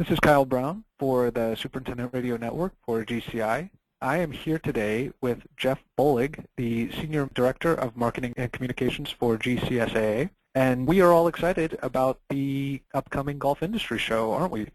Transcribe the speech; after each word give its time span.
This 0.00 0.12
is 0.12 0.18
Kyle 0.20 0.46
Brown 0.46 0.84
for 0.98 1.30
the 1.30 1.54
Superintendent 1.56 2.14
Radio 2.14 2.38
Network 2.38 2.72
for 2.86 3.04
GCI. 3.04 3.68
I 4.00 4.16
am 4.16 4.32
here 4.32 4.58
today 4.58 5.12
with 5.20 5.42
Jeff 5.58 5.84
Bollig, 5.98 6.46
the 6.56 6.90
Senior 6.92 7.28
Director 7.34 7.74
of 7.74 7.98
Marketing 7.98 8.32
and 8.38 8.50
Communications 8.50 9.10
for 9.10 9.36
GCSAA. 9.36 10.30
And 10.54 10.86
we 10.86 11.02
are 11.02 11.12
all 11.12 11.28
excited 11.28 11.78
about 11.82 12.18
the 12.30 12.80
upcoming 12.94 13.38
golf 13.38 13.62
industry 13.62 13.98
show, 13.98 14.32
aren't 14.32 14.52
we? 14.52 14.68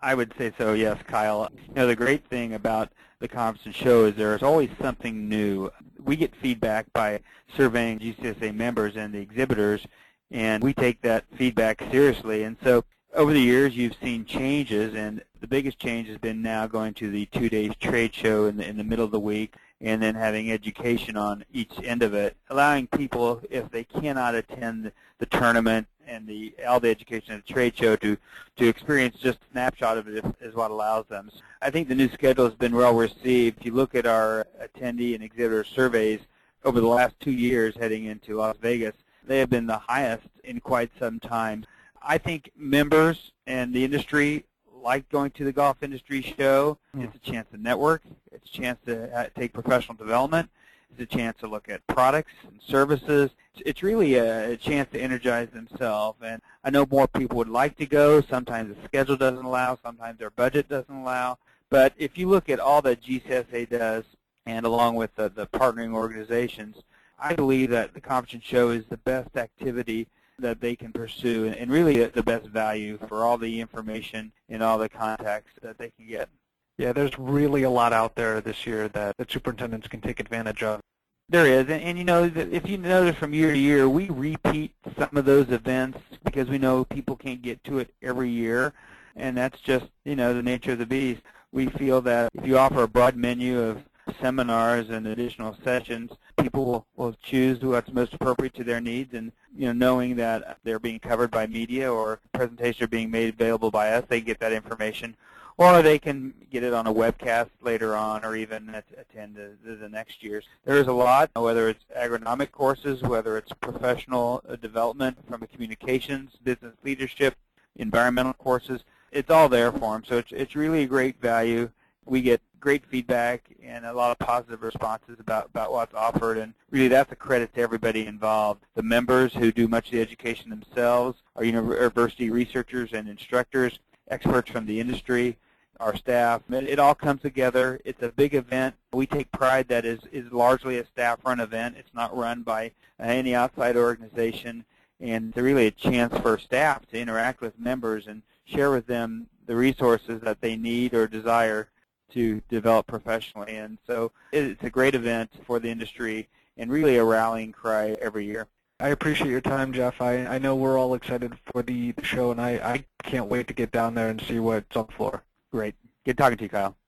I 0.00 0.14
would 0.14 0.32
say 0.38 0.50
so, 0.56 0.72
yes, 0.72 0.98
Kyle. 1.06 1.50
You 1.68 1.74
know, 1.74 1.86
the 1.86 1.94
great 1.94 2.26
thing 2.28 2.54
about 2.54 2.90
the 3.20 3.28
conference 3.28 3.66
and 3.66 3.74
show 3.74 4.06
is 4.06 4.14
there's 4.16 4.42
always 4.42 4.70
something 4.80 5.28
new. 5.28 5.70
We 6.02 6.16
get 6.16 6.34
feedback 6.36 6.90
by 6.94 7.20
surveying 7.54 7.98
GCSAA 7.98 8.54
members 8.54 8.96
and 8.96 9.12
the 9.12 9.20
exhibitors, 9.20 9.86
and 10.30 10.64
we 10.64 10.72
take 10.72 11.02
that 11.02 11.26
feedback 11.36 11.82
seriously. 11.90 12.44
And 12.44 12.56
so 12.64 12.86
over 13.14 13.32
the 13.32 13.40
years, 13.40 13.76
you've 13.76 13.96
seen 14.02 14.24
changes, 14.24 14.94
and 14.94 15.22
the 15.40 15.46
biggest 15.46 15.78
change 15.78 16.08
has 16.08 16.18
been 16.18 16.42
now 16.42 16.66
going 16.66 16.94
to 16.94 17.10
the 17.10 17.26
two 17.26 17.48
days 17.48 17.72
trade 17.80 18.14
show 18.14 18.46
in 18.46 18.56
the, 18.56 18.68
in 18.68 18.76
the 18.76 18.84
middle 18.84 19.04
of 19.04 19.10
the 19.12 19.20
week, 19.20 19.54
and 19.80 20.02
then 20.02 20.14
having 20.14 20.50
education 20.50 21.16
on 21.16 21.44
each 21.52 21.72
end 21.82 22.02
of 22.02 22.14
it, 22.14 22.36
allowing 22.50 22.86
people, 22.88 23.40
if 23.50 23.70
they 23.70 23.84
cannot 23.84 24.34
attend 24.34 24.90
the 25.18 25.26
tournament 25.26 25.86
and 26.06 26.26
the 26.26 26.52
all 26.66 26.80
the 26.80 26.90
education 26.90 27.34
at 27.34 27.46
the 27.46 27.52
trade 27.52 27.76
show, 27.76 27.96
to 27.96 28.16
to 28.56 28.66
experience 28.66 29.16
just 29.16 29.38
a 29.38 29.52
snapshot 29.52 29.96
of 29.96 30.08
it 30.08 30.24
is 30.40 30.54
what 30.54 30.70
allows 30.70 31.06
them. 31.06 31.30
I 31.62 31.70
think 31.70 31.88
the 31.88 31.94
new 31.94 32.08
schedule 32.10 32.44
has 32.44 32.54
been 32.54 32.74
well 32.74 32.94
received. 32.94 33.60
If 33.60 33.66
you 33.66 33.72
look 33.72 33.94
at 33.94 34.06
our 34.06 34.46
attendee 34.62 35.14
and 35.14 35.22
exhibitor 35.22 35.64
surveys 35.64 36.20
over 36.64 36.80
the 36.80 36.86
last 36.86 37.14
two 37.20 37.32
years 37.32 37.74
heading 37.76 38.04
into 38.04 38.36
Las 38.36 38.56
Vegas, 38.60 38.94
they 39.26 39.38
have 39.38 39.50
been 39.50 39.66
the 39.66 39.78
highest 39.78 40.26
in 40.42 40.60
quite 40.60 40.90
some 40.98 41.20
time. 41.20 41.64
I 42.04 42.18
think 42.18 42.50
members 42.56 43.32
and 43.46 43.72
the 43.74 43.84
industry 43.84 44.44
like 44.82 45.08
going 45.08 45.30
to 45.32 45.44
the 45.44 45.52
golf 45.52 45.82
industry 45.82 46.20
show. 46.20 46.78
Mm. 46.94 47.04
It's 47.04 47.16
a 47.16 47.30
chance 47.30 47.48
to 47.52 47.56
network. 47.56 48.02
It's 48.30 48.48
a 48.48 48.52
chance 48.52 48.78
to 48.86 49.18
uh, 49.18 49.28
take 49.36 49.52
professional 49.52 49.96
development. 49.96 50.50
It's 50.90 51.12
a 51.12 51.16
chance 51.16 51.38
to 51.40 51.48
look 51.48 51.68
at 51.68 51.84
products 51.86 52.32
and 52.46 52.60
services. 52.60 53.30
It's 53.64 53.82
really 53.82 54.14
a, 54.16 54.52
a 54.52 54.56
chance 54.56 54.90
to 54.92 55.00
energize 55.00 55.48
themselves. 55.50 56.18
And 56.22 56.40
I 56.62 56.70
know 56.70 56.86
more 56.88 57.08
people 57.08 57.38
would 57.38 57.48
like 57.48 57.76
to 57.78 57.86
go. 57.86 58.20
Sometimes 58.20 58.76
the 58.76 58.84
schedule 58.84 59.16
doesn't 59.16 59.44
allow. 59.44 59.78
Sometimes 59.82 60.18
their 60.18 60.30
budget 60.30 60.68
doesn't 60.68 60.94
allow. 60.94 61.38
But 61.70 61.94
if 61.96 62.18
you 62.18 62.28
look 62.28 62.48
at 62.48 62.60
all 62.60 62.82
that 62.82 63.02
GCSAA 63.02 63.70
does, 63.70 64.04
and 64.46 64.66
along 64.66 64.96
with 64.96 65.16
the, 65.16 65.30
the 65.30 65.46
partnering 65.46 65.94
organizations, 65.94 66.76
I 67.18 67.34
believe 67.34 67.70
that 67.70 67.94
the 67.94 68.00
conference 68.00 68.44
show 68.44 68.68
is 68.68 68.84
the 68.90 68.98
best 68.98 69.36
activity 69.36 70.06
that 70.38 70.60
they 70.60 70.74
can 70.76 70.92
pursue 70.92 71.46
and 71.46 71.70
really 71.70 72.04
the 72.06 72.22
best 72.22 72.46
value 72.46 72.98
for 73.08 73.24
all 73.24 73.38
the 73.38 73.60
information 73.60 74.32
and 74.48 74.62
all 74.62 74.78
the 74.78 74.88
contacts 74.88 75.52
that 75.62 75.78
they 75.78 75.90
can 75.96 76.06
get. 76.06 76.28
Yeah, 76.76 76.92
there's 76.92 77.16
really 77.18 77.62
a 77.62 77.70
lot 77.70 77.92
out 77.92 78.16
there 78.16 78.40
this 78.40 78.66
year 78.66 78.88
that 78.88 79.16
the 79.16 79.26
superintendents 79.28 79.86
can 79.86 80.00
take 80.00 80.18
advantage 80.18 80.62
of. 80.62 80.80
There 81.28 81.46
is, 81.46 81.62
and, 81.70 81.82
and 81.82 81.96
you 81.96 82.04
know, 82.04 82.24
if 82.24 82.68
you 82.68 82.76
notice 82.76 83.16
from 83.16 83.32
year 83.32 83.52
to 83.52 83.58
year, 83.58 83.88
we 83.88 84.10
repeat 84.10 84.72
some 84.98 85.16
of 85.16 85.24
those 85.24 85.50
events 85.50 85.98
because 86.24 86.48
we 86.48 86.58
know 86.58 86.84
people 86.84 87.16
can't 87.16 87.40
get 87.40 87.62
to 87.64 87.78
it 87.78 87.94
every 88.02 88.28
year, 88.28 88.74
and 89.16 89.36
that's 89.36 89.60
just, 89.60 89.86
you 90.04 90.16
know, 90.16 90.34
the 90.34 90.42
nature 90.42 90.72
of 90.72 90.78
the 90.78 90.86
beast. 90.86 91.22
We 91.52 91.66
feel 91.66 92.02
that 92.02 92.30
if 92.34 92.46
you 92.46 92.58
offer 92.58 92.82
a 92.82 92.88
broad 92.88 93.16
menu 93.16 93.60
of 93.60 93.84
seminars 94.20 94.90
and 94.90 95.06
additional 95.06 95.56
sessions, 95.64 96.10
people 96.36 96.86
will, 96.96 97.16
choose 97.22 97.60
what's 97.62 97.92
most 97.92 98.14
appropriate 98.14 98.54
to 98.54 98.64
their 98.64 98.80
needs 98.80 99.14
and 99.14 99.32
you 99.56 99.66
know 99.66 99.72
knowing 99.72 100.16
that 100.16 100.58
they're 100.64 100.78
being 100.78 100.98
covered 100.98 101.30
by 101.30 101.46
media 101.46 101.90
or 101.92 102.20
presentations 102.32 102.82
are 102.82 102.88
being 102.88 103.10
made 103.10 103.32
available 103.34 103.70
by 103.70 103.90
us, 103.90 104.04
they 104.08 104.20
get 104.20 104.38
that 104.40 104.52
information. 104.52 105.16
Or 105.56 105.82
they 105.82 106.00
can 106.00 106.34
get 106.50 106.64
it 106.64 106.74
on 106.74 106.88
a 106.88 106.92
webcast 106.92 107.50
later 107.62 107.94
on 107.94 108.24
or 108.24 108.34
even 108.34 108.74
attend 108.98 109.36
the, 109.36 109.76
the 109.76 109.88
next 109.88 110.20
year's. 110.20 110.44
There 110.64 110.78
is 110.78 110.88
a 110.88 110.92
lot, 110.92 111.30
whether 111.36 111.68
it's 111.68 111.84
agronomic 111.96 112.50
courses, 112.50 113.02
whether 113.02 113.38
it's 113.38 113.52
professional 113.60 114.42
development 114.60 115.16
from 115.28 115.46
communications, 115.46 116.32
business 116.42 116.74
leadership, 116.82 117.36
environmental 117.76 118.32
courses. 118.32 118.80
It's 119.12 119.30
all 119.30 119.48
there 119.48 119.70
for 119.70 119.92
them. 119.92 120.02
So 120.04 120.18
it's, 120.18 120.32
it's 120.32 120.56
really 120.56 120.82
a 120.82 120.88
great 120.88 121.20
value. 121.20 121.70
We 122.04 122.20
get 122.20 122.40
great 122.64 122.86
feedback 122.86 123.44
and 123.62 123.84
a 123.84 123.92
lot 123.92 124.10
of 124.10 124.18
positive 124.18 124.62
responses 124.62 125.20
about, 125.20 125.44
about 125.44 125.70
what's 125.70 125.92
offered. 125.92 126.38
And 126.38 126.54
really 126.70 126.88
that's 126.88 127.12
a 127.12 127.16
credit 127.16 127.54
to 127.54 127.60
everybody 127.60 128.06
involved. 128.06 128.64
The 128.74 128.82
members 128.82 129.34
who 129.34 129.52
do 129.52 129.68
much 129.68 129.88
of 129.88 129.92
the 129.92 130.00
education 130.00 130.48
themselves, 130.48 131.18
our 131.36 131.44
university 131.44 132.30
researchers 132.30 132.94
and 132.94 133.06
instructors, 133.06 133.80
experts 134.08 134.50
from 134.50 134.64
the 134.64 134.80
industry, 134.80 135.36
our 135.78 135.94
staff. 135.94 136.40
It 136.48 136.78
all 136.78 136.94
comes 136.94 137.20
together. 137.20 137.82
It's 137.84 138.02
a 138.02 138.08
big 138.08 138.34
event. 138.34 138.76
We 138.94 139.06
take 139.06 139.30
pride 139.30 139.68
that 139.68 139.84
is, 139.84 140.00
is 140.10 140.32
largely 140.32 140.78
a 140.78 140.86
staff-run 140.86 141.40
event. 141.40 141.76
It's 141.78 141.92
not 141.92 142.16
run 142.16 142.44
by 142.44 142.70
any 142.98 143.34
outside 143.34 143.76
organization. 143.76 144.64
And 145.00 145.28
it's 145.28 145.36
really 145.36 145.66
a 145.66 145.70
chance 145.70 146.16
for 146.16 146.38
staff 146.38 146.86
to 146.92 146.98
interact 146.98 147.42
with 147.42 147.58
members 147.58 148.06
and 148.06 148.22
share 148.46 148.70
with 148.70 148.86
them 148.86 149.26
the 149.46 149.54
resources 149.54 150.22
that 150.22 150.40
they 150.40 150.56
need 150.56 150.94
or 150.94 151.06
desire 151.06 151.68
to 152.12 152.40
develop 152.48 152.86
professionally. 152.86 153.56
And 153.56 153.78
so 153.86 154.12
it's 154.32 154.62
a 154.62 154.70
great 154.70 154.94
event 154.94 155.30
for 155.46 155.58
the 155.58 155.70
industry 155.70 156.28
and 156.56 156.70
really 156.70 156.96
a 156.96 157.04
rallying 157.04 157.52
cry 157.52 157.96
every 158.00 158.24
year. 158.26 158.46
I 158.80 158.88
appreciate 158.88 159.30
your 159.30 159.40
time, 159.40 159.72
Jeff. 159.72 160.00
I, 160.00 160.26
I 160.26 160.38
know 160.38 160.56
we're 160.56 160.78
all 160.78 160.94
excited 160.94 161.32
for 161.52 161.62
the, 161.62 161.92
the 161.92 162.04
show, 162.04 162.30
and 162.32 162.40
I, 162.40 162.52
I 162.56 162.84
can't 163.02 163.26
wait 163.26 163.46
to 163.48 163.54
get 163.54 163.70
down 163.70 163.94
there 163.94 164.08
and 164.08 164.20
see 164.20 164.40
what's 164.40 164.76
on 164.76 164.86
the 164.86 164.92
floor. 164.92 165.22
Great. 165.52 165.74
Good 166.04 166.18
talking 166.18 166.36
to 166.38 166.44
you, 166.44 166.50
Kyle. 166.50 166.76